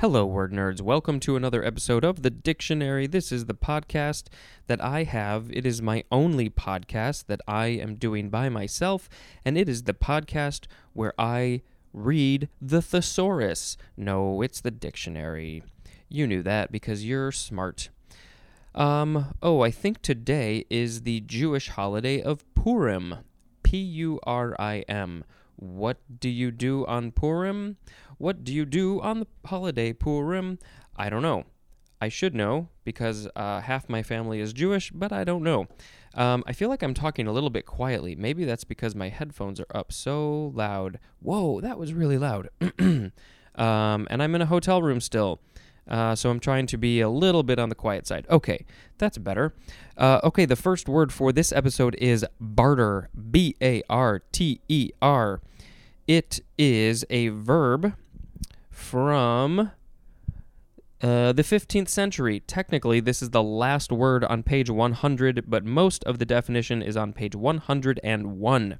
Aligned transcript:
Hello, 0.00 0.26
word 0.26 0.52
nerds. 0.52 0.82
Welcome 0.82 1.20
to 1.20 1.36
another 1.36 1.64
episode 1.64 2.04
of 2.04 2.20
The 2.20 2.28
Dictionary. 2.28 3.06
This 3.06 3.32
is 3.32 3.46
the 3.46 3.54
podcast 3.54 4.24
that 4.66 4.78
I 4.84 5.04
have. 5.04 5.50
It 5.50 5.64
is 5.64 5.80
my 5.80 6.04
only 6.12 6.50
podcast 6.50 7.28
that 7.28 7.40
I 7.48 7.68
am 7.68 7.94
doing 7.94 8.28
by 8.28 8.50
myself, 8.50 9.08
and 9.42 9.56
it 9.56 9.70
is 9.70 9.84
the 9.84 9.94
podcast 9.94 10.66
where 10.92 11.14
I 11.18 11.62
read 11.94 12.50
the 12.60 12.82
thesaurus. 12.82 13.78
No, 13.96 14.42
it's 14.42 14.60
the 14.60 14.70
dictionary. 14.70 15.62
You 16.10 16.26
knew 16.26 16.42
that 16.42 16.70
because 16.70 17.06
you're 17.06 17.32
smart. 17.32 17.88
Um, 18.74 19.34
oh, 19.42 19.62
I 19.62 19.70
think 19.70 20.02
today 20.02 20.66
is 20.68 21.04
the 21.04 21.20
Jewish 21.20 21.70
holiday 21.70 22.20
of 22.20 22.44
Purim. 22.54 23.14
P 23.62 23.78
U 23.78 24.20
R 24.24 24.54
I 24.58 24.84
M. 24.88 25.24
What 25.56 25.98
do 26.20 26.28
you 26.28 26.50
do 26.50 26.86
on 26.86 27.12
Purim? 27.12 27.76
What 28.18 28.44
do 28.44 28.54
you 28.54 28.64
do 28.64 29.00
on 29.00 29.20
the 29.20 29.26
holiday 29.46 29.92
Purim? 29.92 30.58
I 30.96 31.08
don't 31.10 31.22
know. 31.22 31.44
I 32.00 32.08
should 32.08 32.34
know 32.34 32.68
because 32.84 33.26
uh, 33.36 33.60
half 33.60 33.88
my 33.88 34.02
family 34.02 34.40
is 34.40 34.52
Jewish, 34.52 34.90
but 34.90 35.12
I 35.12 35.24
don't 35.24 35.42
know. 35.42 35.66
Um, 36.14 36.44
I 36.46 36.52
feel 36.52 36.68
like 36.68 36.82
I'm 36.82 36.94
talking 36.94 37.26
a 37.26 37.32
little 37.32 37.50
bit 37.50 37.66
quietly. 37.66 38.14
Maybe 38.14 38.44
that's 38.44 38.64
because 38.64 38.94
my 38.94 39.08
headphones 39.08 39.60
are 39.60 39.66
up 39.74 39.92
so 39.92 40.52
loud. 40.54 40.98
Whoa, 41.20 41.60
that 41.60 41.78
was 41.78 41.94
really 41.94 42.18
loud. 42.18 42.50
um, 42.78 43.12
and 43.56 44.22
I'm 44.22 44.34
in 44.34 44.42
a 44.42 44.46
hotel 44.46 44.82
room 44.82 45.00
still. 45.00 45.40
Uh, 45.88 46.14
so 46.14 46.30
I'm 46.30 46.40
trying 46.40 46.66
to 46.66 46.76
be 46.76 47.00
a 47.00 47.08
little 47.08 47.42
bit 47.42 47.58
on 47.58 47.68
the 47.68 47.74
quiet 47.74 48.06
side. 48.06 48.26
Okay, 48.28 48.64
that's 48.98 49.18
better. 49.18 49.54
Uh, 49.96 50.20
okay, 50.24 50.44
the 50.44 50.56
first 50.56 50.88
word 50.88 51.12
for 51.12 51.32
this 51.32 51.52
episode 51.52 51.94
is 51.96 52.24
barter. 52.40 53.08
B 53.30 53.56
A 53.62 53.82
R 53.88 54.20
T 54.32 54.60
E 54.68 54.90
R. 55.00 55.40
It 56.06 56.40
is 56.58 57.04
a 57.10 57.28
verb 57.28 57.94
from 58.70 59.72
uh, 61.02 61.32
the 61.32 61.42
15th 61.42 61.88
century. 61.88 62.40
Technically, 62.40 63.00
this 63.00 63.22
is 63.22 63.30
the 63.30 63.42
last 63.42 63.92
word 63.92 64.24
on 64.24 64.42
page 64.42 64.70
100, 64.70 65.44
but 65.46 65.64
most 65.64 66.04
of 66.04 66.18
the 66.18 66.24
definition 66.24 66.82
is 66.82 66.96
on 66.96 67.12
page 67.12 67.34
101. 67.34 68.78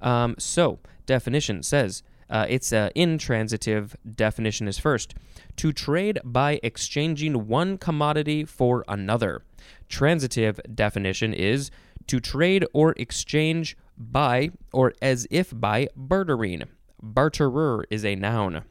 Um, 0.00 0.34
so, 0.38 0.78
definition 1.06 1.62
says 1.62 2.02
uh, 2.30 2.46
it's 2.48 2.72
an 2.72 2.90
intransitive 2.94 3.96
definition 4.14 4.68
is 4.68 4.78
first 4.78 5.14
to 5.56 5.72
trade 5.72 6.18
by 6.24 6.60
exchanging 6.62 7.46
one 7.46 7.78
commodity 7.78 8.44
for 8.44 8.84
another. 8.88 9.42
Transitive 9.88 10.60
definition 10.74 11.32
is 11.32 11.70
to 12.06 12.20
trade 12.20 12.64
or 12.72 12.94
exchange 12.96 13.76
by 13.96 14.50
or 14.72 14.94
as 15.02 15.26
if 15.30 15.52
by 15.58 15.88
bartering. 15.96 16.62
Barterer 17.02 17.84
is 17.90 18.04
a 18.04 18.16
noun. 18.16 18.64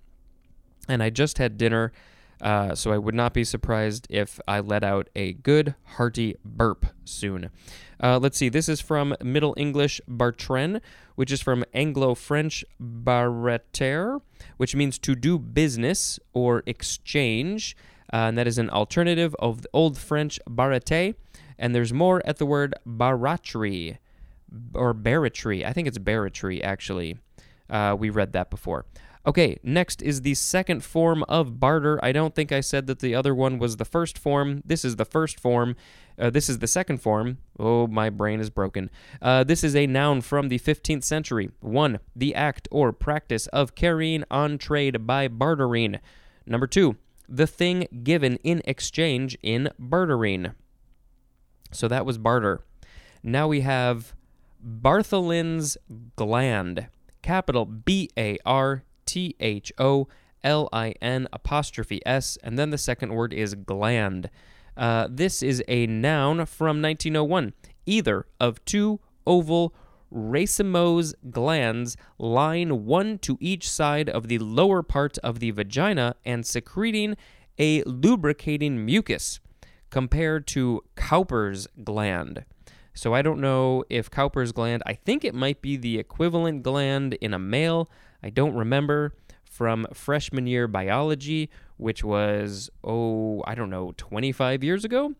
And 0.89 1.03
I 1.03 1.09
just 1.09 1.37
had 1.37 1.57
dinner, 1.57 1.91
uh, 2.41 2.75
so 2.75 2.91
I 2.91 2.97
would 2.97 3.15
not 3.15 3.33
be 3.33 3.43
surprised 3.43 4.07
if 4.09 4.39
I 4.47 4.59
let 4.59 4.83
out 4.83 5.09
a 5.15 5.33
good, 5.33 5.75
hearty 5.83 6.35
burp 6.45 6.85
soon. 7.03 7.49
Uh, 8.01 8.19
let's 8.19 8.37
see, 8.37 8.49
this 8.49 8.69
is 8.69 8.79
from 8.79 9.15
Middle 9.23 9.55
English 9.57 9.99
bartren, 10.07 10.81
which 11.15 11.31
is 11.31 11.41
from 11.41 11.65
Anglo 11.73 12.13
French 12.13 12.63
barreter, 12.79 14.19
which 14.57 14.75
means 14.75 14.99
to 14.99 15.15
do 15.15 15.39
business 15.39 16.19
or 16.33 16.61
exchange. 16.65 17.75
Uh, 18.13 18.29
and 18.29 18.37
that 18.37 18.47
is 18.47 18.57
an 18.57 18.69
alternative 18.69 19.35
of 19.39 19.63
the 19.63 19.69
Old 19.73 19.97
French 19.97 20.39
barreter. 20.47 21.15
And 21.57 21.73
there's 21.73 21.91
more 21.91 22.21
at 22.25 22.37
the 22.37 22.45
word 22.45 22.75
baratry 22.87 23.97
or 24.73 24.93
barratry. 24.93 25.65
I 25.65 25.73
think 25.73 25.87
it's 25.87 25.97
barratry, 25.97 26.63
actually. 26.63 27.17
Uh, 27.69 27.95
we 27.97 28.09
read 28.09 28.31
that 28.33 28.49
before. 28.49 28.85
Okay, 29.27 29.59
next 29.61 30.01
is 30.01 30.21
the 30.21 30.35
second 30.35 30.85
form 30.85 31.23
of 31.27 31.59
barter. 31.59 31.99
I 32.01 32.13
don't 32.13 32.33
think 32.33 32.53
I 32.53 32.61
said 32.61 32.87
that 32.87 32.99
the 32.99 33.13
other 33.13 33.35
one 33.35 33.59
was 33.59 33.75
the 33.75 33.83
first 33.83 34.17
form. 34.17 34.63
This 34.65 34.85
is 34.85 34.95
the 34.95 35.03
first 35.03 35.37
form. 35.37 35.75
Uh, 36.17 36.29
this 36.29 36.47
is 36.47 36.59
the 36.59 36.67
second 36.67 37.01
form. 37.01 37.39
Oh, 37.59 37.87
my 37.87 38.09
brain 38.09 38.39
is 38.39 38.49
broken. 38.49 38.89
Uh, 39.21 39.43
this 39.43 39.65
is 39.65 39.75
a 39.75 39.85
noun 39.85 40.21
from 40.21 40.47
the 40.47 40.59
15th 40.59 41.03
century. 41.03 41.51
1. 41.59 41.99
The 42.15 42.33
act 42.35 42.69
or 42.71 42.93
practice 42.93 43.47
of 43.47 43.75
carrying 43.75 44.23
on 44.31 44.57
trade 44.57 45.05
by 45.05 45.27
bartering. 45.27 45.99
Number 46.45 46.65
2. 46.65 46.95
The 47.27 47.47
thing 47.47 47.85
given 48.03 48.37
in 48.45 48.61
exchange 48.63 49.37
in 49.43 49.69
bartering. 49.77 50.53
So 51.73 51.89
that 51.89 52.05
was 52.05 52.17
barter. 52.17 52.61
Now 53.21 53.49
we 53.49 53.59
have 53.59 54.13
Bartholin's 54.65 55.77
gland. 56.15 56.87
Capital 57.21 57.65
B 57.65 58.09
A 58.17 58.37
R 58.45 58.83
T 59.07 59.35
H 59.39 59.73
O 59.79 60.07
L 60.43 60.69
I 60.71 60.93
N 61.01 61.27
apostrophe 61.33 61.99
S, 62.05 62.37
and 62.43 62.59
then 62.59 62.69
the 62.69 62.77
second 62.77 63.13
word 63.13 63.33
is 63.33 63.55
gland. 63.55 64.29
Uh, 64.75 65.07
this 65.09 65.41
is 65.41 65.63
a 65.67 65.87
noun 65.87 66.45
from 66.45 66.81
1901. 66.81 67.53
Either 67.87 68.27
of 68.39 68.63
two 68.65 68.99
oval 69.25 69.73
racemose 70.13 71.13
glands 71.31 71.97
lying 72.19 72.85
one 72.85 73.17
to 73.19 73.37
each 73.41 73.69
side 73.69 74.09
of 74.09 74.27
the 74.27 74.37
lower 74.37 74.83
part 74.83 75.17
of 75.19 75.39
the 75.39 75.51
vagina 75.51 76.15
and 76.23 76.45
secreting 76.45 77.17
a 77.57 77.81
lubricating 77.83 78.85
mucus, 78.85 79.39
compared 79.89 80.45
to 80.47 80.83
Cowper's 80.95 81.67
gland. 81.83 82.45
So 82.97 83.13
I 83.13 83.21
don't 83.21 83.39
know 83.39 83.83
if 83.89 84.09
Cowper's 84.09 84.51
gland, 84.51 84.81
I 84.85 84.93
think 84.93 85.23
it 85.23 85.35
might 85.35 85.61
be 85.61 85.77
the 85.77 85.99
equivalent 85.99 86.63
gland 86.63 87.13
in 87.15 87.33
a 87.33 87.39
male. 87.39 87.89
I 88.23 88.29
don't 88.31 88.55
remember 88.55 89.13
from 89.45 89.85
freshman 89.93 90.47
year 90.47 90.67
biology, 90.67 91.49
which 91.77 92.03
was, 92.03 92.69
oh, 92.83 93.43
I 93.45 93.53
don't 93.53 93.69
know, 93.69 93.93
25 93.97 94.63
years 94.63 94.83
ago. 94.83 95.13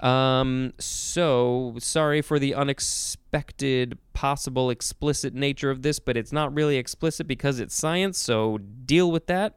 Um, 0.00 0.74
so 0.78 1.76
sorry 1.78 2.20
for 2.20 2.38
the 2.38 2.54
unexpected, 2.54 3.96
possible 4.12 4.68
explicit 4.68 5.32
nature 5.34 5.70
of 5.70 5.80
this, 5.80 5.98
but 5.98 6.16
it's 6.16 6.32
not 6.32 6.54
really 6.54 6.76
explicit 6.76 7.26
because 7.26 7.58
it's 7.58 7.74
science, 7.74 8.18
so 8.18 8.58
deal 8.58 9.10
with 9.10 9.26
that. 9.28 9.56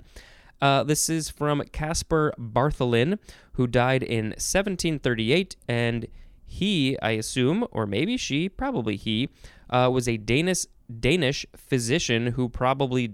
Uh, 0.61 0.83
this 0.83 1.09
is 1.09 1.29
from 1.29 1.61
Caspar 1.71 2.33
Bartholin, 2.39 3.19
who 3.53 3.67
died 3.67 4.03
in 4.03 4.27
1738, 4.27 5.55
and 5.67 6.07
he, 6.47 6.97
I 7.01 7.11
assume, 7.11 7.67
or 7.71 7.85
maybe 7.85 8.17
she, 8.17 8.49
probably 8.49 8.95
he, 8.95 9.29
uh, 9.69 9.89
was 9.93 10.07
a 10.07 10.17
Danish 10.17 10.65
Danish 10.99 11.45
physician 11.55 12.27
who 12.27 12.47
probably 12.47 13.11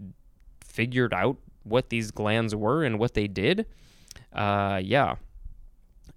figured 0.63 1.13
out 1.13 1.37
what 1.63 1.89
these 1.89 2.11
glands 2.11 2.55
were 2.55 2.83
and 2.83 2.99
what 2.99 3.15
they 3.15 3.27
did. 3.27 3.65
Uh, 4.31 4.79
yeah. 4.83 5.15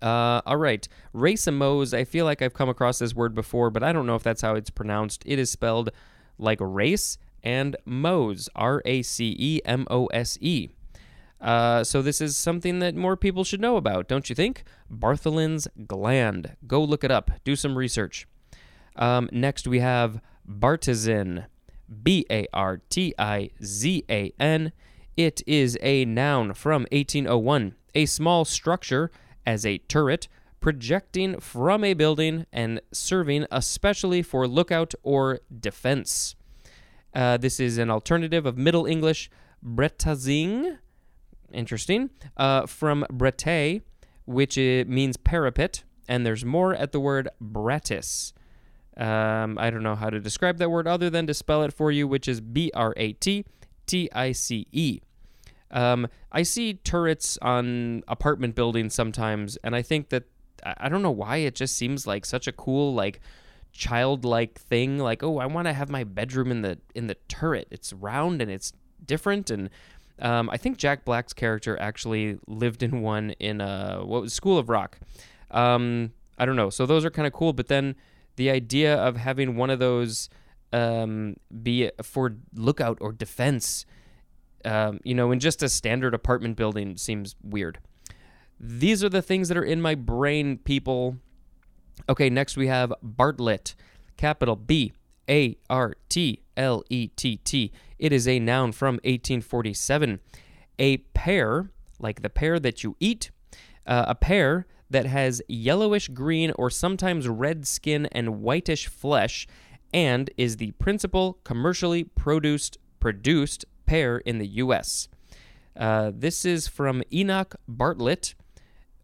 Uh, 0.03 0.43
all 0.45 0.59
right. 0.59 0.87
Racemose, 1.15 1.97
I 1.97 2.05
feel 2.05 2.27
like 2.27 2.43
I've 2.43 2.53
come 2.53 2.69
across 2.69 2.99
this 2.99 3.15
word 3.15 3.35
before, 3.35 3.71
but 3.71 3.83
I 3.83 3.93
don't 3.93 4.07
know 4.07 4.17
if 4.17 4.23
that's 4.23 4.43
how 4.43 4.55
it's 4.55 4.69
pronounced. 4.69 5.23
It 5.25 5.39
is 5.39 5.51
spelled 5.51 5.91
like 6.39 6.59
race 6.61 7.17
and 7.43 7.77
mose, 7.87 8.51
R 8.55 8.83
A 8.85 9.01
C 9.01 9.35
E 9.39 9.61
M 9.65 9.87
O 9.91 10.07
S 10.07 10.37
E. 10.43 10.69
Uh, 11.41 11.85
so 11.85 12.03
this 12.03 12.21
is 12.21 12.37
something 12.37 12.79
that 12.79 12.95
more 12.95 13.17
people 13.17 13.45
should 13.45 13.61
know 13.61 13.77
about, 13.77 14.09
don't 14.09 14.29
you 14.29 14.35
think? 14.35 14.65
Bartholin's 14.91 15.69
gland. 15.87 16.57
Go 16.67 16.83
look 16.83 17.05
it 17.05 17.11
up. 17.11 17.31
Do 17.45 17.57
some 17.57 17.77
research. 17.77 18.27
Um, 18.97 19.29
next, 19.33 19.67
we 19.67 19.81
have 19.81 20.21
Bartizan. 20.49 21.47
B 22.03 22.27
A 22.31 22.47
R 22.53 22.81
T 22.89 23.15
I 23.19 23.51
Z 23.63 24.05
A 24.11 24.33
N. 24.41 24.73
It 25.17 25.43
is 25.47 25.79
a 25.81 26.05
noun 26.05 26.53
from 26.55 26.83
1801, 26.93 27.75
a 27.95 28.07
small 28.07 28.45
structure 28.45 29.11
as 29.47 29.65
a 29.65 29.79
turret 29.79 30.29
projecting 30.61 31.39
from 31.39 31.85
a 31.85 31.95
building 31.95 32.45
and 32.53 32.81
serving 32.93 33.47
especially 33.51 34.23
for 34.23 34.47
lookout 34.47 34.95
or 35.03 35.41
defense. 35.61 36.35
Uh, 37.15 37.37
this 37.37 37.61
is 37.61 37.79
an 37.79 37.91
alternative 37.91 38.45
of 38.45 38.59
Middle 38.59 38.85
English 38.85 39.31
bretazing, 39.65 40.79
interesting, 41.57 42.11
uh, 42.37 42.67
from 42.67 43.05
brete, 43.11 43.83
which 44.27 44.57
means 44.57 45.17
parapet, 45.17 45.83
and 46.09 46.25
there's 46.25 46.45
more 46.45 46.75
at 46.75 46.93
the 46.93 47.01
word 47.01 47.29
brattice. 47.41 48.33
Um, 48.97 49.59
I 49.59 49.71
don't 49.71 49.83
know 49.83 49.95
how 49.95 50.09
to 50.11 50.21
describe 50.21 50.59
that 50.59 50.71
word 50.71 50.87
other 50.87 51.11
than 51.11 51.27
to 51.27 51.35
spell 51.35 51.63
it 51.65 51.73
for 51.73 51.91
you, 51.91 52.09
which 52.09 52.29
is 52.29 52.41
B 52.41 52.71
R 52.75 52.95
A 52.97 53.13
T 53.15 53.45
T 53.87 54.09
I 54.13 54.33
C 54.33 54.67
E. 54.73 55.01
Um, 55.71 56.07
I 56.33 56.43
see 56.43 56.75
turrets 56.75 57.39
on 57.43 58.03
apartment 58.09 58.55
buildings 58.55 58.95
sometimes, 58.95 59.59
and 59.65 59.75
I 59.77 59.83
think 59.83 60.09
that 60.11 60.25
I 60.65 60.89
don't 60.89 61.03
know 61.03 61.11
why 61.11 61.39
it 61.39 61.55
just 61.55 61.77
seems 61.77 62.07
like 62.07 62.25
such 62.25 62.47
a 62.47 62.53
cool 62.53 62.95
like 62.95 63.21
childlike 63.73 64.59
thing. 64.59 64.99
Like, 64.99 65.23
oh, 65.23 65.39
I 65.39 65.47
want 65.47 65.67
to 65.67 65.75
have 65.75 65.91
my 65.91 66.05
bedroom 66.05 66.51
in 66.51 66.63
the 66.63 66.79
in 66.95 67.07
the 67.07 67.17
turret. 67.29 67.69
It's 67.71 67.93
round 67.93 68.41
and 68.41 68.51
it's 68.51 68.73
different, 69.05 69.51
and 69.51 69.69
um, 70.21 70.49
I 70.51 70.57
think 70.57 70.79
Jack 70.79 71.05
Black's 71.05 71.33
character 71.33 71.79
actually 71.81 72.39
lived 72.47 72.83
in 72.83 73.03
one 73.03 73.31
in 73.33 73.61
uh, 73.61 74.01
what 74.01 74.23
was 74.23 74.33
School 74.33 74.59
of 74.59 74.69
Rock. 74.69 74.99
Um, 75.51 76.13
I 76.39 76.47
don't 76.47 76.57
know. 76.57 76.71
So 76.71 76.87
those 76.87 77.05
are 77.05 77.11
kind 77.11 77.27
of 77.27 77.33
cool, 77.33 77.53
but 77.53 77.69
then 77.69 77.97
the 78.37 78.51
idea 78.51 78.95
of 78.97 79.17
having 79.17 79.57
one 79.57 79.71
of 79.71 79.79
those 79.79 80.29
um, 80.73 81.37
be 81.63 81.91
for 82.03 82.37
lookout 82.55 82.99
or 83.01 83.13
defense 83.13 83.87
um, 84.67 85.01
you 85.05 85.15
know, 85.15 85.31
in 85.31 85.39
just 85.39 85.63
a 85.63 85.69
standard 85.69 86.13
apartment 86.13 86.57
building 86.57 86.97
seems 86.97 87.37
weird. 87.43 87.79
These 88.59 89.05
are 89.05 89.09
the 89.09 89.23
things 89.23 89.49
that 89.49 89.57
are 89.57 89.65
in 89.65 89.81
my 89.81 89.95
brain, 89.95 90.59
people. 90.59 91.19
Okay, 92.09 92.29
next 92.29 92.57
we 92.57 92.67
have 92.67 92.93
Bartlett, 93.01 93.75
capital 94.17 94.57
B 94.57 94.93
A 95.29 95.57
R 95.71 95.95
T 96.09 96.43
L 96.57 96.83
E 96.91 97.09
T 97.09 97.37
T. 97.39 97.73
It 97.99 98.13
is 98.13 98.29
a 98.29 98.39
noun 98.39 98.73
from 98.73 98.95
1847. 98.97 100.21
A 100.79 100.99
pear, 100.99 101.71
like 101.99 102.23
the 102.23 102.31
pear 102.31 102.59
that 102.61 102.85
you 102.85 102.97
eat, 103.01 103.31
uh, 103.87 104.05
a 104.09 104.15
pear 104.15 104.67
that 104.91 105.07
has 105.07 105.43
yellowish 105.49 106.09
green 106.09 106.53
or 106.53 106.71
sometimes 106.71 107.29
red 107.29 107.67
skin 107.67 108.07
and 108.13 108.41
whitish 108.41 108.87
flesh 108.87 109.47
and 109.93 110.31
is 110.37 110.57
the 110.57 110.73
principal 110.73 111.39
commercially 111.45 112.05
produced 112.05 112.79
produced 113.01 113.65
pear 113.87 114.19
in 114.19 114.39
the 114.39 114.47
U.S. 114.47 115.09
Uh, 115.77 116.11
this 116.15 116.45
is 116.45 116.67
from 116.67 117.03
Enoch 117.13 117.55
Bartlett, 117.69 118.35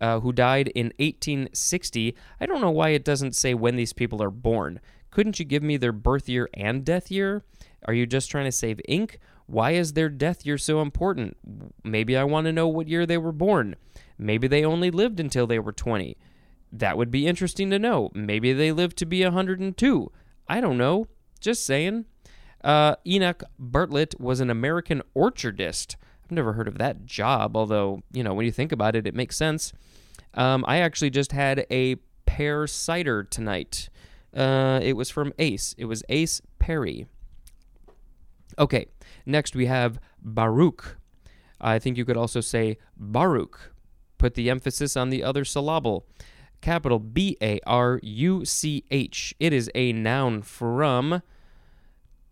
uh, 0.01 0.21
who 0.21 0.33
died 0.33 0.69
in 0.69 0.87
1860. 0.99 2.17
I 2.41 2.47
don't 2.47 2.61
know 2.61 2.71
why 2.71 2.91
it 2.91 3.05
doesn't 3.05 3.37
say 3.37 3.55
when 3.55 3.77
these 3.77 3.93
people 3.93 4.23
are 4.23 4.31
born. 4.31 4.81
Couldn't 5.11 5.39
you 5.39 5.45
give 5.45 5.63
me 5.63 5.77
their 5.77 5.93
birth 5.93 6.29
year 6.29 6.49
and 6.55 6.85
death 6.85 7.11
year? 7.11 7.45
Are 7.87 7.95
you 7.95 8.07
just 8.07 8.31
trying 8.31 8.45
to 8.45 8.53
save 8.53 8.81
ink? 8.87 9.19
Why 9.47 9.73
is 9.73 9.93
their 9.93 10.09
death 10.09 10.47
year 10.47 10.59
so 10.59 10.81
important? 10.81 11.37
Maybe 11.85 12.17
I 12.17 12.25
want 12.25 12.47
to 12.47 12.53
know 12.53 12.69
what 12.69 12.89
year 12.89 13.07
they 13.07 13.19
were 13.19 13.33
born. 13.33 13.77
Maybe 14.19 14.47
they 14.47 14.65
only 14.65 14.91
lived 14.91 15.21
until 15.21 15.47
they 15.47 15.59
were 15.59 15.73
20. 15.73 16.17
That 16.73 16.97
would 16.97 17.11
be 17.11 17.27
interesting 17.27 17.71
to 17.71 17.79
know. 17.79 18.11
Maybe 18.15 18.53
they 18.53 18.73
lived 18.73 18.97
to 18.99 19.07
be 19.07 19.23
102. 19.23 20.13
I 20.49 20.61
don't 20.61 20.79
know. 20.79 21.07
Just 21.41 21.67
saying. 21.67 22.07
Uh, 22.63 22.95
Enoch 23.07 23.43
Bartlett 23.59 24.19
was 24.21 24.41
an 24.41 24.49
American 24.49 25.03
orchardist. 25.17 25.97
I've 26.25 26.31
never 26.31 26.53
heard 26.53 26.69
of 26.69 26.79
that 26.79 27.05
job, 27.05 27.57
although, 27.57 28.03
you 28.13 28.23
know, 28.23 28.33
when 28.33 28.47
you 28.47 28.53
think 28.53 28.73
about 28.73 28.95
it, 28.95 29.07
it 29.07 29.15
makes 29.15 29.37
sense. 29.37 29.73
Um, 30.35 30.65
I 30.67 30.79
actually 30.79 31.11
just 31.11 31.33
had 31.33 31.67
a 31.71 31.97
pear 32.25 32.67
cider 32.67 33.25
tonight. 33.25 33.89
Uh, 34.35 34.81
it 34.83 34.95
was 34.95 35.11
from 35.11 35.33
Ace. 35.39 35.75
It 35.77 35.87
was 35.87 36.03
Ace 36.09 36.41
Perry. 36.59 37.07
Okay, 38.59 38.87
next 39.27 39.55
we 39.55 39.67
have 39.67 39.99
Baruch. 40.21 40.99
I 41.61 41.79
think 41.79 41.97
you 41.97 42.05
could 42.05 42.17
also 42.17 42.41
say 42.41 42.79
Baruch. 42.97 43.73
Put 44.19 44.35
the 44.35 44.51
emphasis 44.51 44.97
on 44.97 45.11
the 45.11 45.23
other 45.23 45.45
syllable. 45.45 46.07
Capital 46.61 46.99
B 46.99 47.37
A 47.43 47.61
R 47.67 47.99
U 48.03 48.45
C 48.45 48.85
H. 48.91 49.35
It 49.41 49.53
is 49.53 49.71
a 49.75 49.93
noun 49.93 50.43
from. 50.43 51.23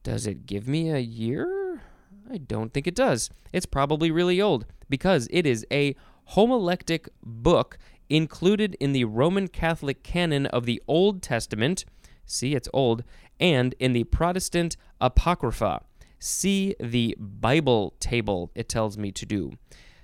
Does 0.03 0.27
it 0.27 0.47
give 0.47 0.69
me 0.69 0.91
a 0.91 0.99
year? 0.99 1.83
I 2.31 2.39
don't 2.39 2.73
think 2.73 2.87
it 2.87 2.95
does. 2.95 3.29
It's 3.53 3.67
probably 3.67 4.11
really 4.11 4.41
old 4.41 4.67
because 4.89 5.27
it 5.31 5.47
is 5.47 5.67
a 5.73 5.97
homiletic 6.31 7.09
book 7.25 7.77
included 8.09 8.77
in 8.79 8.93
the 8.93 9.05
Roman 9.05 9.49
Catholic 9.49 10.03
canon 10.03 10.47
of 10.47 10.65
the 10.65 10.81
Old 10.87 11.23
Testament. 11.23 11.85
See, 12.25 12.55
it's 12.55 12.69
old. 12.73 13.03
And 13.41 13.75
in 13.81 13.93
the 13.93 14.05
Protestant 14.05 14.77
Apocrypha. 15.01 15.83
See 16.21 16.77
the 16.79 17.17
Bible 17.19 17.95
table, 17.99 18.51
it 18.55 18.69
tells 18.69 18.99
me 18.99 19.11
to 19.11 19.25
do. 19.25 19.53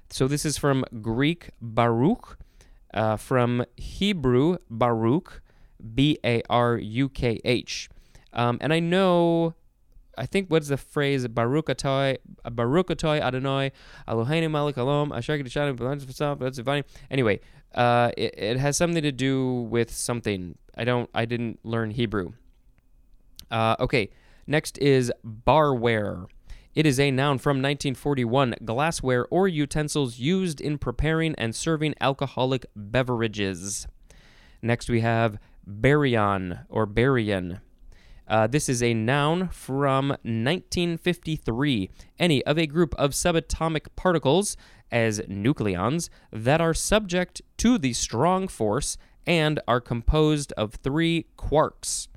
So 0.09 0.27
this 0.27 0.47
is 0.47 0.57
from 0.57 0.85
Greek 1.03 1.51
Baruch, 1.61 2.39
uh, 2.95 3.17
from 3.17 3.67
Hebrew 3.77 4.57
Baruch, 4.71 5.43
B 5.95 6.19
A 6.25 6.43
R 6.49 6.79
U 6.79 7.11
K 7.11 7.39
H. 7.45 7.91
Um, 8.33 8.57
and 8.63 8.73
I 8.73 8.81
know, 8.81 9.55
I 10.17 10.25
think 10.25 10.51
what's 10.51 10.69
the 10.69 10.79
phrase 10.79 11.29
Baruch 11.29 11.67
Atoi, 11.67 12.17
Baruch 12.51 12.89
Atoi 12.89 13.21
Adonai, 13.21 13.73
Eloheinu 14.09 14.49
Malach 14.49 14.75
Alom, 14.75 15.15
Asher 15.15 15.39
Kedishanu, 15.39 16.85
Anyway, 17.11 17.41
uh, 17.75 18.11
it, 18.17 18.35
it 18.39 18.57
has 18.59 18.79
something 18.79 19.03
to 19.03 19.13
do 19.13 19.67
with 19.71 19.93
something. 19.93 20.57
I 20.77 20.85
don't, 20.85 21.11
I 21.15 21.27
didn't 21.27 21.61
learn 21.63 21.91
Hebrew. 21.91 22.33
Uh, 23.51 23.77
okay, 23.81 24.09
next 24.47 24.79
is 24.79 25.13
barware. 25.25 26.27
It 26.75 26.85
is 26.85 27.01
a 27.01 27.11
noun 27.11 27.39
from 27.39 27.57
1941, 27.57 28.57
glassware 28.65 29.27
or 29.31 29.49
utensils 29.49 30.19
used 30.19 30.61
in 30.61 30.77
preparing 30.77 31.35
and 31.37 31.55
serving 31.55 31.95
alcoholic 32.01 32.67
beverages. 32.77 33.87
Next 34.61 34.91
we 34.91 35.01
have 35.01 35.39
baryon 35.67 36.67
or 36.69 36.87
baryon. 36.87 37.61
Uh, 38.29 38.47
this 38.47 38.69
is 38.69 38.83
a 38.83 38.93
noun 38.93 39.49
from 39.49 40.09
1953. 40.09 41.91
Any 42.19 42.45
of 42.45 42.59
a 42.59 42.67
group 42.67 42.95
of 42.97 43.13
subatomic 43.13 43.87
particles, 43.95 44.57
as 44.91 45.21
nucleons, 45.21 46.09
that 46.33 46.61
are 46.61 46.75
subject 46.75 47.41
to 47.59 47.79
the 47.79 47.93
strong 47.93 48.49
force 48.49 48.99
and 49.27 49.61
are 49.67 49.81
composed 49.81 50.53
of 50.53 50.75
three 50.75 51.27
quarks. 51.39 52.09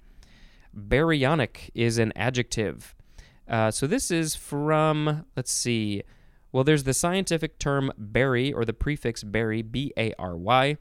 Baryonic 0.75 1.69
is 1.74 1.98
an 1.98 2.13
adjective. 2.16 2.95
Uh, 3.48 3.71
so 3.71 3.88
this 3.88 4.12
is 4.12 4.36
from, 4.36 5.25
let's 5.36 5.51
see, 5.51 6.04
well, 6.51 6.63
there's 6.63 6.83
the 6.83 6.94
scientific 6.94 7.60
term 7.60 7.92
Bary 7.98 8.54
or 8.54 8.66
the 8.66 8.74
prefix 8.74 9.24
Bary, 9.24 9.62
B 9.62 9.94
A 9.98 10.13
R 10.19 10.38
Y. 10.38 10.77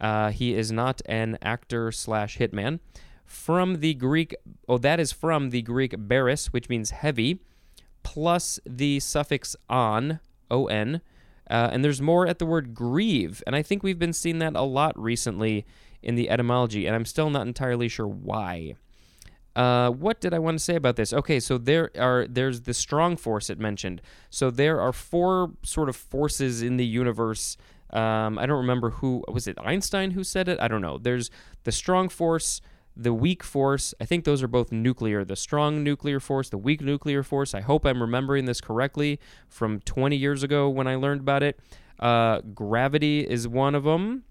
Uh, 0.00 0.30
he 0.30 0.54
is 0.54 0.72
not 0.72 1.00
an 1.06 1.38
actor 1.42 1.92
slash 1.92 2.38
hitman. 2.38 2.80
From 3.24 3.76
the 3.76 3.94
Greek, 3.94 4.34
oh, 4.68 4.78
that 4.78 5.00
is 5.00 5.12
from 5.12 5.50
the 5.50 5.62
Greek 5.62 5.94
baris, 5.96 6.52
which 6.52 6.68
means 6.68 6.90
heavy, 6.90 7.40
plus 8.02 8.60
the 8.66 9.00
suffix 9.00 9.56
on, 9.68 10.20
O 10.50 10.66
N. 10.66 11.00
Uh, 11.50 11.70
and 11.72 11.84
there's 11.84 12.02
more 12.02 12.26
at 12.26 12.38
the 12.38 12.46
word 12.46 12.74
grieve. 12.74 13.42
And 13.46 13.56
I 13.56 13.62
think 13.62 13.82
we've 13.82 13.98
been 13.98 14.12
seeing 14.12 14.38
that 14.40 14.56
a 14.56 14.62
lot 14.62 14.98
recently 14.98 15.66
in 16.02 16.14
the 16.14 16.28
etymology, 16.28 16.86
and 16.86 16.94
I'm 16.94 17.06
still 17.06 17.30
not 17.30 17.46
entirely 17.46 17.88
sure 17.88 18.06
why. 18.06 18.74
Uh, 19.56 19.90
what 19.90 20.20
did 20.20 20.34
I 20.34 20.38
want 20.38 20.58
to 20.58 20.64
say 20.64 20.74
about 20.74 20.96
this? 20.96 21.12
Okay, 21.12 21.38
so 21.38 21.58
there 21.58 21.90
are 21.98 22.26
there's 22.28 22.62
the 22.62 22.74
strong 22.74 23.16
force 23.16 23.50
it 23.50 23.58
mentioned. 23.58 24.02
So 24.30 24.50
there 24.50 24.80
are 24.80 24.92
four 24.92 25.52
sort 25.62 25.88
of 25.88 25.96
forces 25.96 26.62
in 26.62 26.76
the 26.76 26.86
universe. 26.86 27.56
Um, 27.90 28.38
I 28.38 28.46
don't 28.46 28.58
remember 28.58 28.90
who 28.90 29.24
was 29.28 29.46
it 29.46 29.56
Einstein 29.60 30.12
who 30.12 30.24
said 30.24 30.48
it. 30.48 30.58
I 30.60 30.66
don't 30.66 30.82
know. 30.82 30.98
There's 30.98 31.30
the 31.62 31.70
strong 31.70 32.08
force, 32.08 32.60
the 32.96 33.14
weak 33.14 33.44
force. 33.44 33.94
I 34.00 34.04
think 34.04 34.24
those 34.24 34.42
are 34.42 34.48
both 34.48 34.72
nuclear. 34.72 35.24
The 35.24 35.36
strong 35.36 35.84
nuclear 35.84 36.18
force, 36.18 36.48
the 36.48 36.58
weak 36.58 36.80
nuclear 36.80 37.22
force. 37.22 37.54
I 37.54 37.60
hope 37.60 37.84
I'm 37.84 38.00
remembering 38.00 38.46
this 38.46 38.60
correctly 38.60 39.20
from 39.48 39.78
20 39.80 40.16
years 40.16 40.42
ago 40.42 40.68
when 40.68 40.88
I 40.88 40.96
learned 40.96 41.20
about 41.20 41.44
it. 41.44 41.60
Uh, 42.00 42.40
gravity 42.40 43.20
is 43.20 43.46
one 43.46 43.76
of 43.76 43.84
them. 43.84 44.24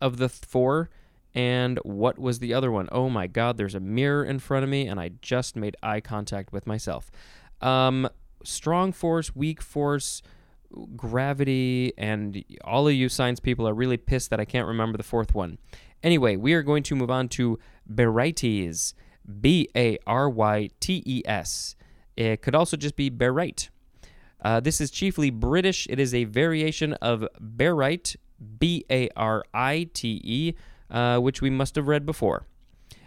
Of 0.00 0.16
the 0.16 0.28
four, 0.28 0.90
and 1.34 1.78
what 1.82 2.18
was 2.18 2.38
the 2.38 2.54
other 2.54 2.70
one? 2.70 2.88
Oh 2.92 3.08
my 3.08 3.26
God, 3.26 3.56
there's 3.56 3.74
a 3.74 3.80
mirror 3.80 4.24
in 4.24 4.38
front 4.38 4.64
of 4.64 4.70
me, 4.70 4.86
and 4.86 5.00
I 5.00 5.10
just 5.20 5.56
made 5.56 5.76
eye 5.82 6.00
contact 6.00 6.52
with 6.52 6.66
myself. 6.66 7.10
Um, 7.60 8.08
strong 8.44 8.92
force, 8.92 9.34
weak 9.34 9.60
force, 9.62 10.22
gravity, 10.96 11.92
and 11.96 12.44
all 12.64 12.86
of 12.86 12.94
you 12.94 13.08
science 13.08 13.40
people 13.40 13.68
are 13.68 13.74
really 13.74 13.96
pissed 13.96 14.30
that 14.30 14.40
I 14.40 14.44
can't 14.44 14.66
remember 14.66 14.96
the 14.96 15.04
fourth 15.04 15.34
one. 15.34 15.58
Anyway, 16.02 16.36
we 16.36 16.52
are 16.52 16.62
going 16.62 16.82
to 16.84 16.94
move 16.94 17.10
on 17.10 17.28
to 17.30 17.58
Barytes. 17.90 18.94
B 19.40 19.68
A 19.74 19.98
R 20.06 20.28
Y 20.28 20.70
T 20.80 21.02
E 21.04 21.22
S. 21.24 21.76
It 22.16 22.42
could 22.42 22.54
also 22.54 22.76
just 22.76 22.96
be 22.96 23.10
barite. 23.10 23.70
Uh, 24.40 24.60
this 24.60 24.80
is 24.80 24.90
chiefly 24.90 25.30
British. 25.30 25.86
It 25.88 25.98
is 25.98 26.14
a 26.14 26.24
variation 26.24 26.92
of 26.94 27.26
barite, 27.40 28.16
B 28.58 28.84
A 28.90 29.08
R 29.16 29.44
I 29.54 29.88
T 29.94 30.20
E, 30.22 30.54
uh, 30.94 31.18
which 31.18 31.42
we 31.42 31.50
must 31.50 31.74
have 31.74 31.88
read 31.88 32.06
before. 32.06 32.46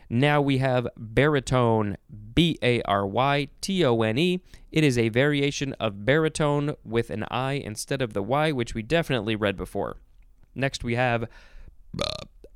Now 0.09 0.41
we 0.41 0.59
have 0.59 0.87
barytone, 0.99 1.95
B 2.35 2.59
A 2.61 2.81
R 2.83 3.07
Y 3.07 3.47
T 3.61 3.83
O 3.83 4.01
N 4.01 4.17
E. 4.17 4.41
It 4.71 4.83
is 4.83 4.97
a 4.97 5.09
variation 5.09 5.73
of 5.73 6.05
baritone 6.05 6.75
with 6.83 7.09
an 7.09 7.25
I 7.31 7.53
instead 7.53 8.01
of 8.01 8.13
the 8.13 8.21
Y, 8.21 8.51
which 8.51 8.73
we 8.73 8.83
definitely 8.83 9.35
read 9.35 9.57
before. 9.57 9.97
Next 10.53 10.83
we 10.83 10.95
have 10.95 11.27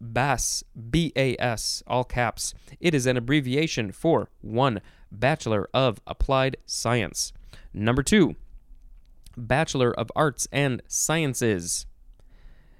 bass, 0.01 0.63
B 0.89 1.13
A 1.15 1.35
S, 1.39 1.81
all 1.87 2.03
caps. 2.03 2.53
It 2.79 2.93
is 2.93 3.05
an 3.05 3.17
abbreviation 3.17 3.91
for 3.91 4.29
1. 4.41 4.81
Bachelor 5.11 5.69
of 5.73 6.01
Applied 6.05 6.57
Science. 6.65 7.31
Number 7.73 8.03
2. 8.03 8.35
Bachelor 9.37 9.97
of 9.97 10.11
Arts 10.15 10.47
and 10.51 10.81
Sciences. 10.87 11.85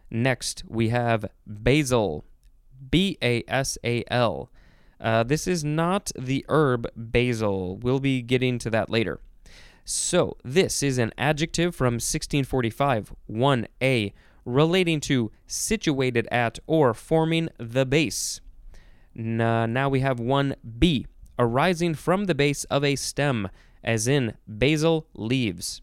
Next, 0.10 0.64
we 0.68 0.90
have 0.90 1.26
basal, 1.46 2.26
B 2.90 3.18
A 3.22 3.44
S 3.48 3.78
A 3.84 4.04
L. 4.10 4.50
Uh, 5.00 5.24
this 5.24 5.48
is 5.48 5.64
not 5.64 6.12
the 6.18 6.46
herb 6.48 6.88
basil. 6.96 7.78
We'll 7.78 8.00
be 8.00 8.22
getting 8.22 8.60
to 8.60 8.70
that 8.70 8.90
later. 8.90 9.20
So, 9.84 10.38
this 10.44 10.84
is 10.84 11.00
an 11.00 11.12
adjective 11.18 11.76
from 11.76 11.96
1645, 11.96 13.14
1a, 13.30 14.14
relating 14.46 15.00
to 15.02 15.32
situated 15.48 16.28
at 16.32 16.60
or 16.68 16.94
forming 16.94 17.50
the 17.58 17.86
base. 17.86 18.42
Now 19.14 19.90
we 19.90 20.00
have 20.02 20.18
1b, 20.20 21.06
arising 21.38 21.96
from 21.96 22.26
the 22.26 22.36
base 22.36 22.64
of 22.66 22.84
a 22.84 22.96
stem, 22.96 23.50
as 23.84 24.08
in 24.08 24.36
basil 24.48 25.08
leaves. 25.14 25.82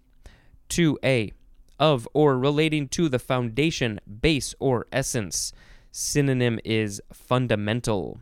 2a. 0.69 1.33
Of 1.81 2.09
or 2.13 2.37
relating 2.37 2.89
to 2.89 3.09
the 3.09 3.21
foundation, 3.21 4.01
base, 4.21 4.55
or 4.59 4.87
essence. 4.91 5.53
Synonym 5.91 6.61
is 6.65 7.01
fundamental. 7.13 8.21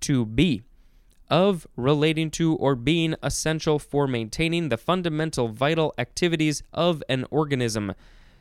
To 0.00 0.26
be 0.26 0.62
Of 1.30 1.66
relating 1.76 2.30
to 2.32 2.56
or 2.56 2.74
being 2.74 3.14
essential 3.22 3.78
for 3.78 4.06
maintaining 4.06 4.68
the 4.68 4.76
fundamental 4.76 5.48
vital 5.48 5.94
activities 5.96 6.62
of 6.72 7.02
an 7.08 7.24
organism. 7.30 7.94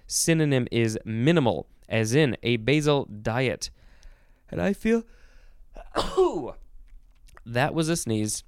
Synonym 0.07 0.67
is 0.71 0.99
minimal, 1.05 1.67
as 1.87 2.13
in 2.13 2.35
a 2.43 2.57
basal 2.57 3.05
diet. 3.05 3.69
And 4.49 4.61
I 4.61 4.73
feel. 4.73 5.03
that 7.45 7.73
was 7.73 7.87
a 7.87 7.95
sneeze. 7.95 8.43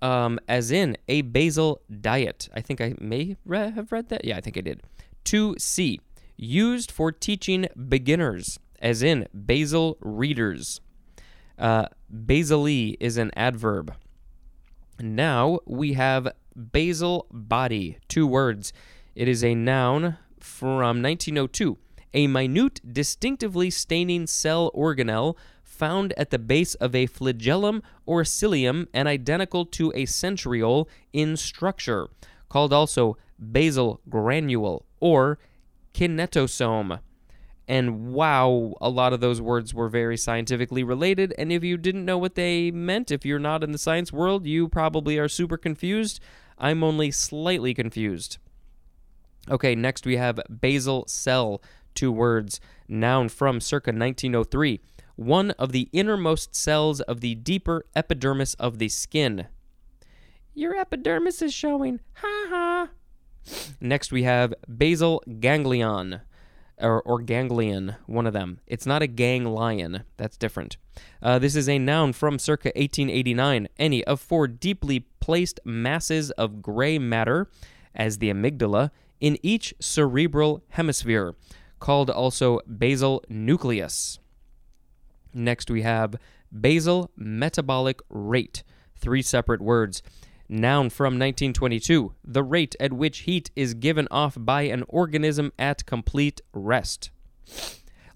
Um, 0.00 0.40
as 0.48 0.70
in 0.70 0.96
a 1.08 1.20
basal 1.22 1.82
diet. 2.00 2.48
I 2.54 2.62
think 2.62 2.80
I 2.80 2.94
may 2.98 3.36
re- 3.44 3.70
have 3.70 3.92
read 3.92 4.08
that. 4.08 4.24
Yeah, 4.24 4.38
I 4.38 4.40
think 4.40 4.56
I 4.56 4.62
did. 4.62 4.80
2C. 5.26 5.98
Used 6.42 6.90
for 6.90 7.12
teaching 7.12 7.68
beginners, 7.76 8.58
as 8.80 9.02
in 9.02 9.28
basal 9.44 9.98
readers. 10.00 10.80
Uh, 11.58 11.84
basally 12.10 12.96
is 12.98 13.18
an 13.18 13.30
adverb. 13.36 13.94
Now 14.98 15.58
we 15.66 15.92
have 15.92 16.32
basal 16.72 17.26
body, 17.30 17.98
two 18.08 18.26
words. 18.26 18.72
It 19.14 19.28
is 19.28 19.44
a 19.44 19.54
noun 19.54 20.16
from 20.38 21.02
1902, 21.02 21.76
a 22.14 22.26
minute, 22.26 22.80
distinctively 22.90 23.68
staining 23.68 24.26
cell 24.26 24.70
organelle 24.74 25.36
found 25.62 26.14
at 26.14 26.30
the 26.30 26.38
base 26.38 26.74
of 26.76 26.94
a 26.94 27.04
flagellum 27.04 27.82
or 28.06 28.22
cilium 28.22 28.86
and 28.94 29.06
identical 29.06 29.66
to 29.66 29.90
a 29.90 30.06
centriole 30.06 30.88
in 31.12 31.36
structure, 31.36 32.08
called 32.48 32.72
also 32.72 33.18
basal 33.38 34.00
granule 34.08 34.86
or 35.00 35.38
kinetosome. 35.94 37.00
And 37.68 38.12
wow, 38.12 38.74
a 38.80 38.88
lot 38.88 39.12
of 39.12 39.20
those 39.20 39.40
words 39.40 39.72
were 39.72 39.88
very 39.88 40.16
scientifically 40.16 40.82
related. 40.82 41.32
And 41.38 41.52
if 41.52 41.62
you 41.62 41.76
didn't 41.76 42.04
know 42.04 42.18
what 42.18 42.34
they 42.34 42.72
meant, 42.72 43.12
if 43.12 43.24
you're 43.24 43.38
not 43.38 43.62
in 43.62 43.70
the 43.70 43.78
science 43.78 44.12
world, 44.12 44.44
you 44.44 44.68
probably 44.68 45.18
are 45.18 45.28
super 45.28 45.56
confused. 45.56 46.18
I'm 46.58 46.82
only 46.82 47.12
slightly 47.12 47.72
confused. 47.72 48.38
Okay, 49.48 49.74
next 49.74 50.04
we 50.04 50.16
have 50.16 50.40
basal 50.60 51.04
cell, 51.06 51.62
two 51.94 52.10
words, 52.10 52.60
noun 52.88 53.28
from 53.28 53.60
circa 53.60 53.90
1903, 53.90 54.80
one 55.16 55.52
of 55.52 55.72
the 55.72 55.88
innermost 55.92 56.54
cells 56.54 57.00
of 57.02 57.20
the 57.20 57.36
deeper 57.36 57.86
epidermis 57.94 58.54
of 58.54 58.78
the 58.78 58.88
skin. 58.88 59.46
Your 60.54 60.76
epidermis 60.76 61.40
is 61.40 61.54
showing. 61.54 62.00
Ha 62.14 62.46
ha. 62.48 62.88
Next 63.80 64.12
we 64.12 64.24
have 64.24 64.54
basal 64.76 65.22
ganglion. 65.40 66.20
Or, 66.82 67.02
or, 67.02 67.20
ganglion, 67.20 67.96
one 68.06 68.26
of 68.26 68.32
them. 68.32 68.60
It's 68.66 68.86
not 68.86 69.02
a 69.02 69.06
ganglion. 69.06 70.04
That's 70.16 70.38
different. 70.38 70.78
Uh, 71.22 71.38
this 71.38 71.54
is 71.54 71.68
a 71.68 71.78
noun 71.78 72.14
from 72.14 72.38
circa 72.38 72.68
1889. 72.68 73.68
Any 73.78 74.02
of 74.04 74.18
four 74.18 74.48
deeply 74.48 75.00
placed 75.20 75.60
masses 75.62 76.30
of 76.32 76.62
gray 76.62 76.98
matter, 76.98 77.50
as 77.94 78.16
the 78.16 78.30
amygdala, 78.30 78.92
in 79.20 79.36
each 79.42 79.74
cerebral 79.78 80.64
hemisphere, 80.70 81.34
called 81.80 82.08
also 82.08 82.60
basal 82.60 83.22
nucleus. 83.28 84.18
Next, 85.34 85.70
we 85.70 85.82
have 85.82 86.16
basal 86.50 87.10
metabolic 87.16 88.00
rate, 88.08 88.62
three 88.96 89.22
separate 89.22 89.60
words. 89.60 90.02
Noun 90.52 90.90
from 90.90 91.14
1922, 91.14 92.12
the 92.24 92.42
rate 92.42 92.74
at 92.80 92.92
which 92.92 93.18
heat 93.18 93.52
is 93.54 93.72
given 93.72 94.08
off 94.10 94.36
by 94.36 94.62
an 94.62 94.82
organism 94.88 95.52
at 95.60 95.86
complete 95.86 96.40
rest. 96.52 97.10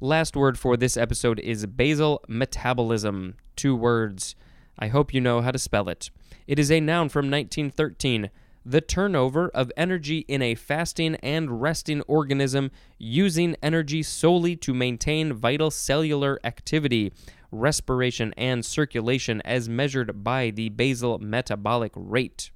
Last 0.00 0.35
word 0.35 0.59
for 0.59 0.76
this 0.76 0.97
episode 0.97 1.38
is 1.38 1.64
basal 1.67 2.25
metabolism, 2.26 3.37
two 3.55 3.76
words. 3.76 4.35
I 4.76 4.88
hope 4.88 5.14
you 5.14 5.21
know 5.21 5.43
how 5.43 5.53
to 5.53 5.61
spell 5.61 5.88
it. 5.88 6.11
It 6.49 6.59
is 6.59 6.73
a 6.73 6.81
noun 6.81 7.09
from 7.09 7.31
1913 7.31 8.31
the 8.67 8.81
turnover 8.81 9.50
of 9.50 9.71
energy 9.76 10.21
in 10.21 10.41
a 10.41 10.55
fasting 10.55 11.17
and 11.17 11.61
resting 11.61 12.00
organism 12.03 12.71
using 12.99 13.55
energy 13.62 14.03
solely 14.03 14.57
to 14.57 14.73
maintain 14.73 15.35
vital 15.35 15.71
cellular 15.71 16.41
activity, 16.45 17.12
respiration, 17.54 18.34
and 18.37 18.64
circulation 18.64 19.40
as 19.42 19.68
measured 19.68 20.25
by 20.25 20.50
the 20.50 20.68
basal 20.68 21.18
metabolic 21.18 21.92
rate. 21.94 22.50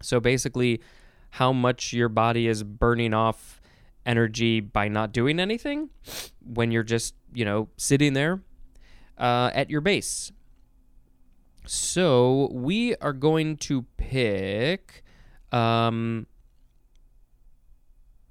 So 0.00 0.20
basically, 0.20 0.80
how 1.30 1.52
much 1.52 1.92
your 1.92 2.08
body 2.08 2.46
is 2.46 2.62
burning 2.62 3.12
off 3.12 3.60
energy 4.06 4.60
by 4.60 4.88
not 4.88 5.12
doing 5.12 5.38
anything 5.38 5.90
when 6.42 6.70
you're 6.70 6.82
just, 6.82 7.14
you 7.34 7.44
know, 7.44 7.68
sitting 7.76 8.14
there 8.14 8.40
uh, 9.18 9.50
at 9.52 9.68
your 9.68 9.80
base. 9.80 10.32
So 11.66 12.48
we 12.50 12.96
are 12.96 13.12
going 13.12 13.58
to 13.58 13.82
pick, 13.98 15.04
um, 15.52 16.26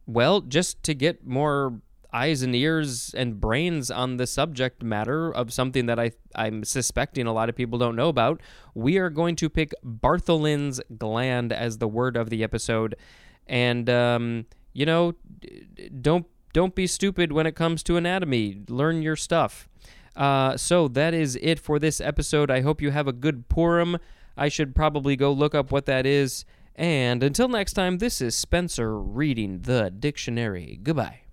well, 0.08 0.42
just 0.42 0.82
to 0.84 0.96
get 0.96 1.28
more 1.28 1.82
eyes 2.14 2.42
and 2.42 2.56
ears 2.56 3.14
and 3.16 3.40
brains 3.40 3.92
on 3.92 4.18
the 4.18 4.28
subject 4.28 4.84
matter 4.84 5.34
of 5.34 5.54
something 5.54 5.86
that 5.88 6.00
I, 6.00 6.12
I'm 6.36 6.64
suspecting 6.64 7.28
a 7.28 7.34
lot 7.34 7.50
of 7.50 7.56
people 7.56 7.78
don't 7.78 7.96
know 7.96 8.10
about, 8.10 8.42
we 8.74 8.98
are 8.98 9.10
going 9.10 9.36
to 9.38 9.50
pick 9.50 9.74
Bartholin's 9.86 10.82
gland 10.98 11.52
as 11.52 11.78
the 11.78 11.88
word 11.88 12.18
of 12.18 12.30
the 12.30 12.44
episode. 12.44 12.96
And, 13.46 13.90
um, 13.90 14.46
you 14.74 14.86
know, 14.86 15.16
don't 16.02 16.26
don't 16.54 16.74
be 16.74 16.88
stupid 16.88 17.32
when 17.32 17.46
it 17.46 17.56
comes 17.56 17.84
to 17.84 17.98
anatomy. 17.98 18.64
Learn 18.68 19.02
your 19.02 19.16
stuff. 19.16 19.70
Uh, 20.16 20.58
so 20.58 20.88
that 20.88 21.14
is 21.14 21.38
it 21.42 21.60
for 21.60 21.78
this 21.78 22.02
episode. 22.02 22.50
I 22.50 22.62
hope 22.62 22.82
you 22.82 22.90
have 22.90 23.08
a 23.08 23.14
good 23.14 23.48
Purim. 23.48 23.98
I 24.36 24.50
should 24.50 24.76
probably 24.76 25.16
go 25.16 25.32
look 25.32 25.54
up 25.54 25.72
what 25.72 25.86
that 25.86 26.06
is. 26.06 26.46
And 26.76 27.22
until 27.22 27.48
next 27.48 27.74
time, 27.74 27.98
this 27.98 28.22
is 28.22 28.36
Spencer 28.36 29.00
reading 29.00 29.62
the 29.62 29.92
dictionary. 29.92 30.80
Goodbye. 30.82 31.27